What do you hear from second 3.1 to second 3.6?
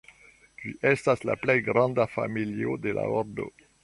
ordo.